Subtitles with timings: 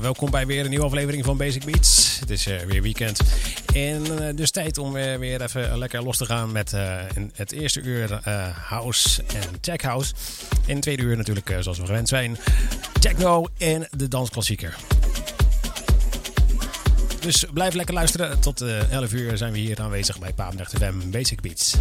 [0.00, 2.16] Welkom bij weer een nieuwe aflevering van Basic Beats.
[2.20, 3.20] Het is uh, weer weekend.
[3.74, 6.74] En uh, dus tijd om uh, weer even lekker los te gaan met
[7.34, 8.20] het eerste uur
[8.68, 10.12] house en tech house.
[10.66, 12.36] In het tweede uur natuurlijk, zoals we gewend zijn,
[13.00, 14.76] techno en de dansklassieker.
[17.20, 18.40] Dus blijf lekker luisteren.
[18.40, 21.74] Tot 11 uur zijn we hier aanwezig bij Papendrecht FM Basic Beats.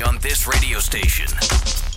[0.00, 1.87] On this radio station.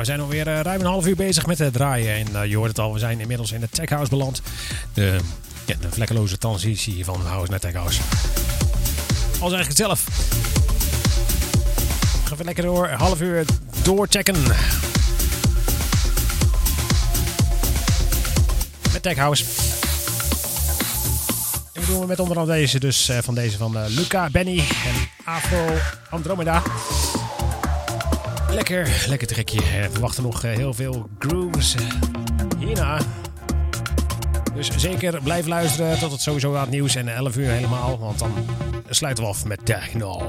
[0.00, 2.14] We zijn alweer uh, ruim een half uur bezig met het draaien.
[2.14, 4.42] En uh, je hoort het al, we zijn inmiddels in de Tech House beland.
[4.94, 5.16] De,
[5.64, 8.00] de vlekkeloze transitie van house naar Tech House.
[9.40, 10.04] Al zeg ik het zelf.
[12.24, 13.44] Ga even lekker door, half uur
[13.82, 14.42] doorchecken.
[18.92, 19.44] Met Tech House.
[21.72, 24.58] En we doen we met onder andere deze, dus uh, van deze van Luca, Benny
[24.58, 25.66] en Afro
[26.10, 26.62] Andromeda.
[28.52, 29.60] Lekker, lekker trekje.
[29.60, 31.74] We verwachten nog heel veel grooves
[32.58, 33.00] hierna.
[34.54, 37.98] Dus zeker blijf luisteren tot het sowieso aan nieuws en 11 uur helemaal.
[37.98, 38.32] Want dan
[38.88, 40.28] sluiten we af met Techno.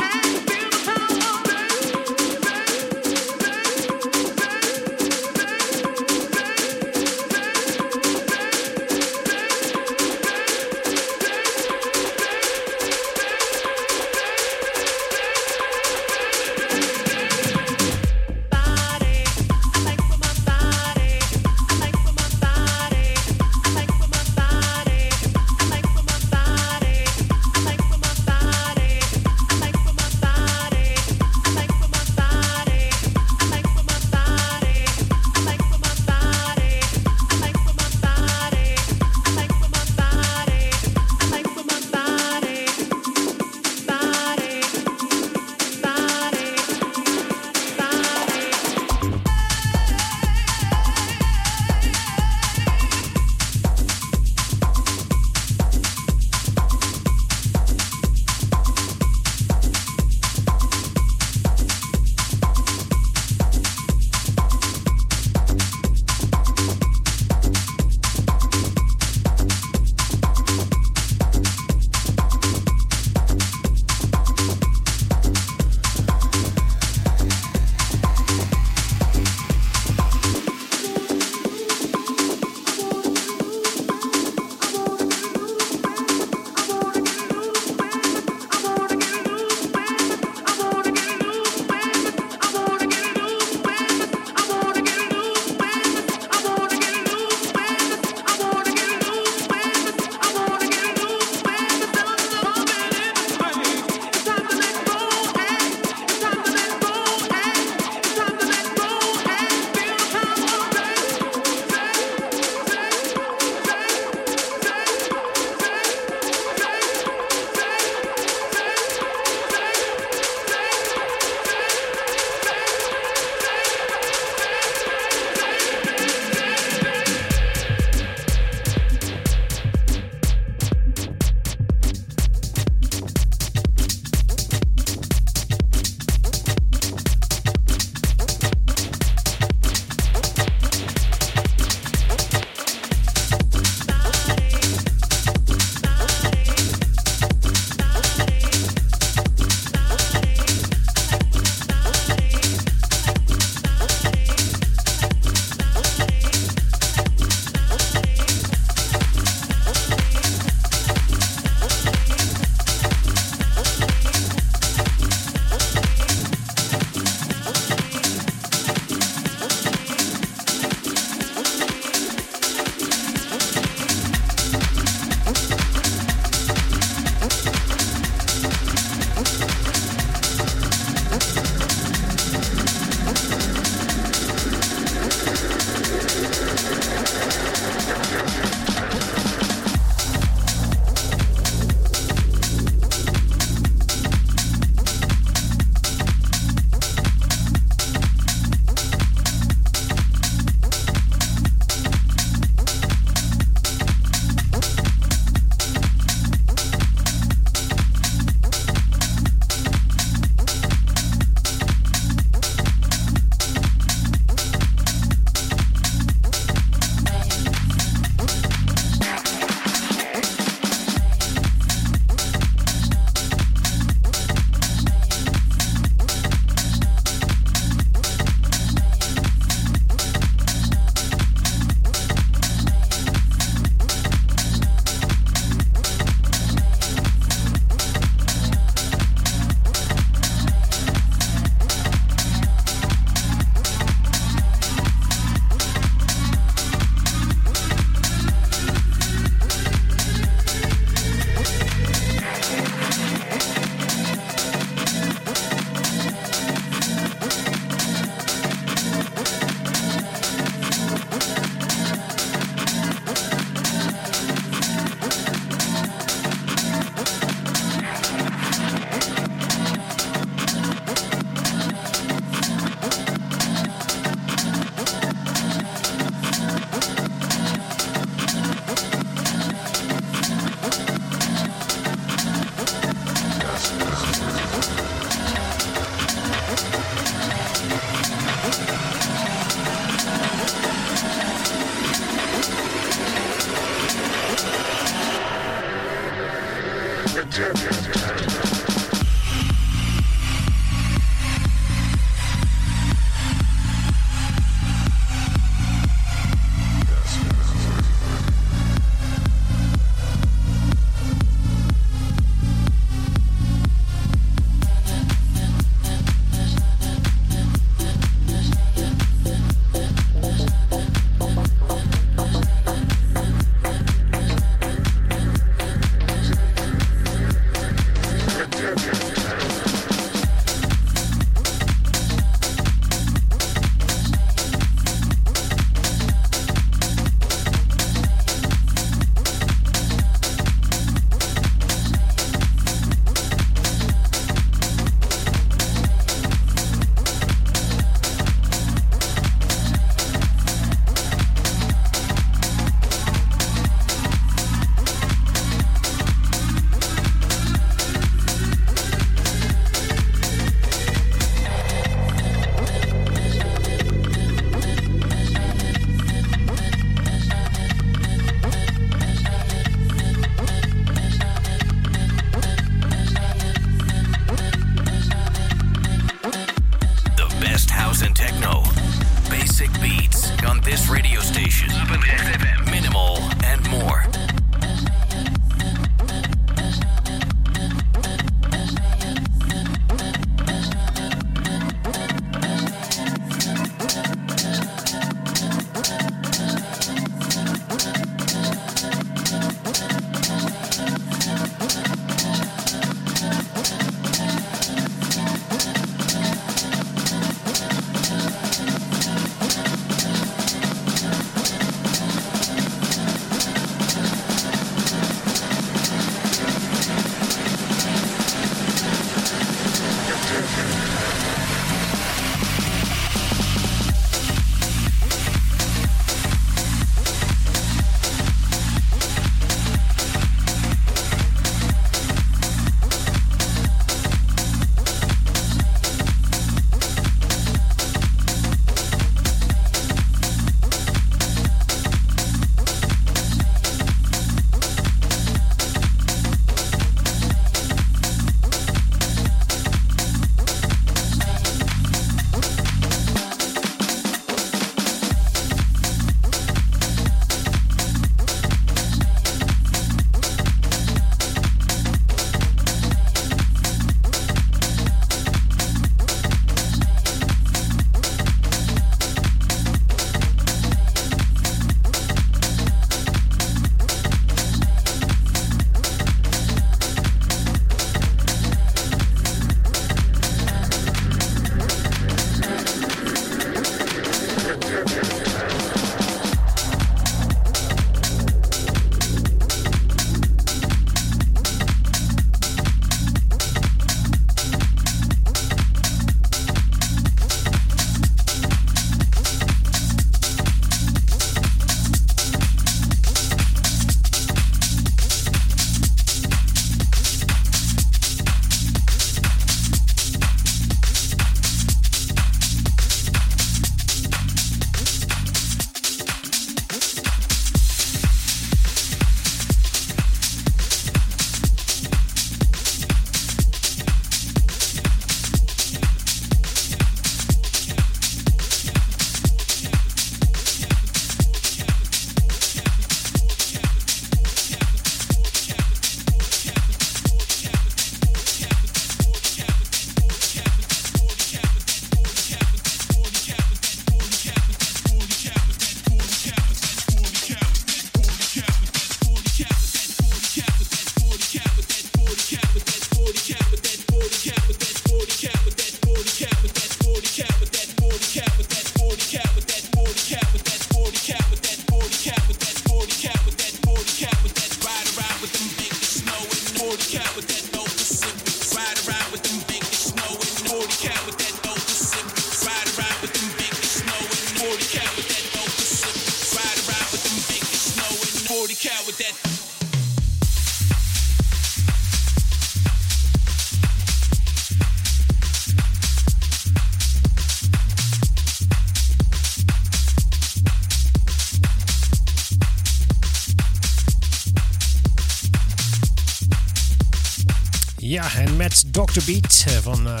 [598.70, 599.00] Dr.
[599.06, 600.00] Beat eh, van uh,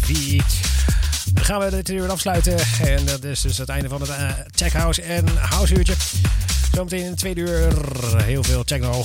[0.00, 0.40] V.
[1.32, 2.58] Dan gaan we dit uur afsluiten.
[2.80, 5.94] En dat is dus het einde van het uh, Tech House en House uurtje.
[6.72, 9.04] Zometeen in de tweede uur heel veel techno.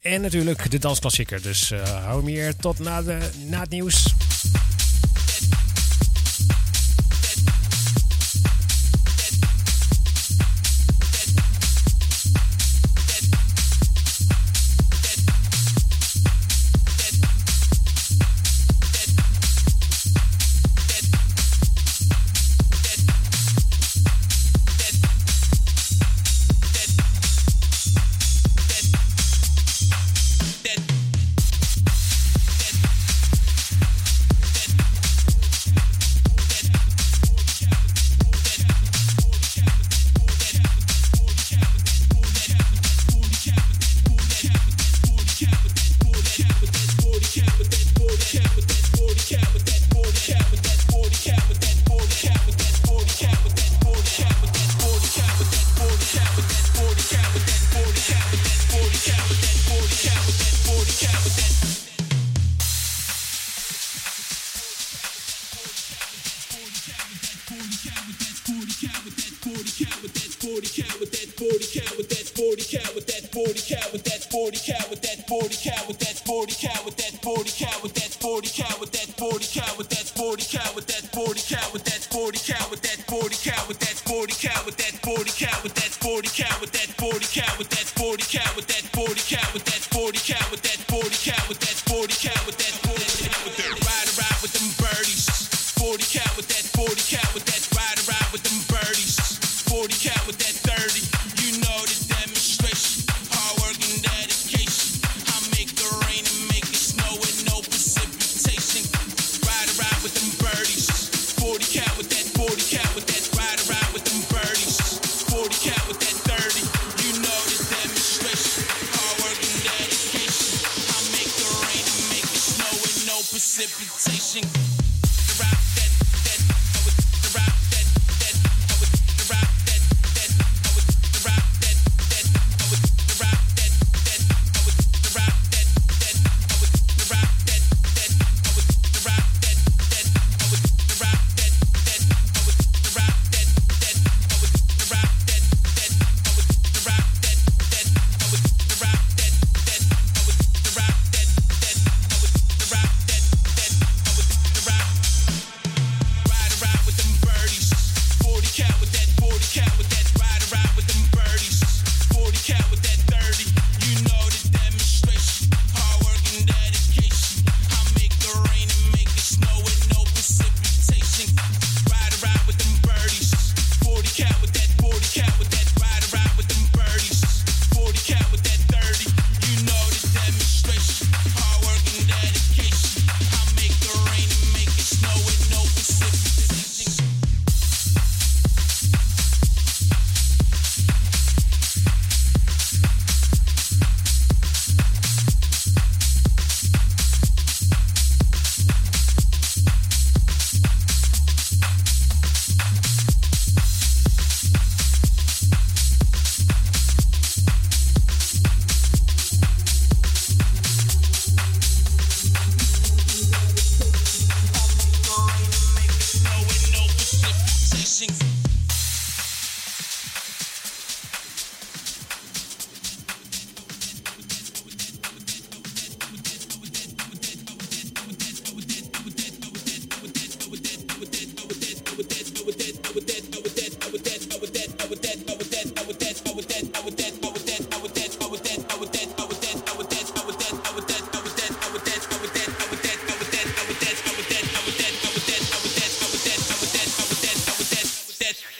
[0.00, 1.42] En natuurlijk de dansklassieker.
[1.42, 1.72] Dus
[2.04, 4.14] hou hem hier tot na, de, na het nieuws.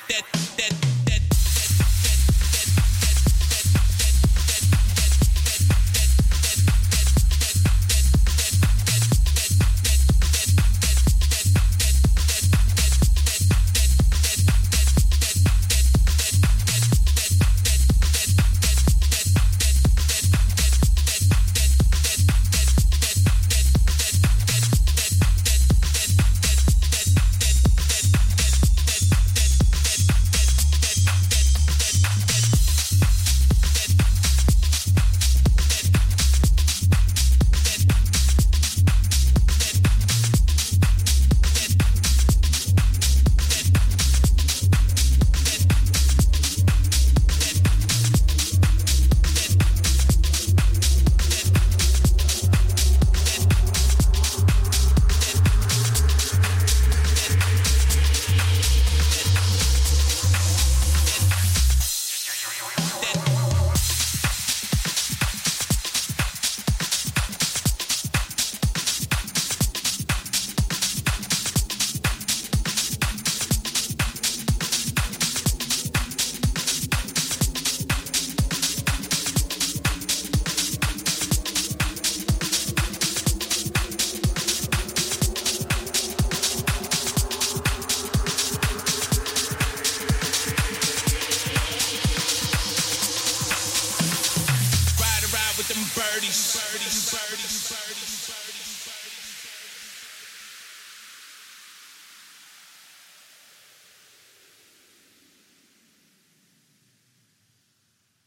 [0.08, 0.22] that
[0.56, 0.87] that